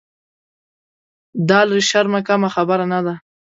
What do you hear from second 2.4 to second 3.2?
خبره نه ده.